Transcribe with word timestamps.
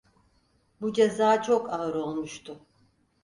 Bu 0.81 0.93
ceza 0.93 1.41
çok 1.41 1.69
ağır 1.73 1.95
olmuştu. 1.95 2.59